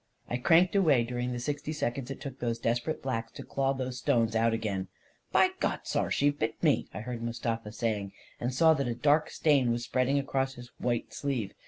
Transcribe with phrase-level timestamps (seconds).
[0.27, 3.99] I cranked away during the sixty seconds it took those desperate blacks to claw those
[3.99, 4.87] stones out again..."
[5.31, 9.29] By God, saar, she bit me!" I heard Mustafa saying, and saw that a dark
[9.29, 11.53] stain was spreading across his white sleeve.